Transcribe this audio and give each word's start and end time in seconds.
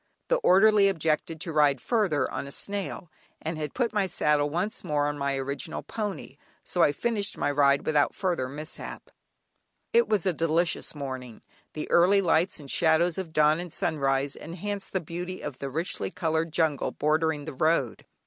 The 0.29 0.37
orderly 0.37 0.87
objected 0.87 1.39
to 1.41 1.53
ride 1.53 1.79
further 1.79 2.27
on 2.31 2.47
a 2.47 2.51
snail, 2.51 3.11
and 3.39 3.59
had 3.59 3.75
put 3.75 3.93
my 3.93 4.07
saddle 4.07 4.49
once 4.49 4.83
more 4.83 5.05
on 5.07 5.15
my 5.15 5.37
original 5.37 5.83
pony, 5.83 6.37
so 6.63 6.81
I 6.81 6.91
finished 6.91 7.37
my 7.37 7.51
ride 7.51 7.85
without 7.85 8.15
further 8.15 8.49
mishap. 8.49 9.11
It 9.93 10.09
was 10.09 10.25
a 10.25 10.33
delicious 10.33 10.95
morning; 10.95 11.43
the 11.73 11.87
early 11.91 12.19
lights 12.19 12.59
and 12.59 12.67
shadows 12.67 13.19
of 13.19 13.31
dawn 13.31 13.59
and 13.59 13.71
sunrise 13.71 14.35
enhanced 14.35 14.91
the 14.93 15.01
beauty 15.01 15.41
of 15.41 15.59
the 15.59 15.69
richly 15.69 16.09
coloured 16.09 16.51
jungle 16.51 16.89
bordering 16.89 17.45
the 17.45 17.53
road. 17.53 18.03